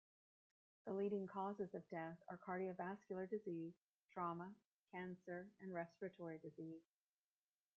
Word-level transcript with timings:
The 0.87 0.93
leading 0.93 1.27
causes 1.27 1.75
of 1.75 1.87
death 1.91 2.17
are 2.27 2.39
cardiovascular 2.39 3.29
disease, 3.29 3.75
trauma, 4.11 4.51
cancer, 4.91 5.45
and 5.61 5.71
respiratory 5.71 6.39
disease. 6.39 6.81